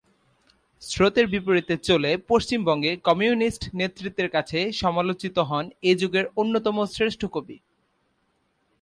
[0.81, 7.57] স্রোতের বিপরীতে চলে পশ্চিমবঙ্গে কমিউনিস্ট নেতৃত্বের কাছে সমালোচিত হন এ-যুগের অন্যতম শ্রেষ্ঠ কবি।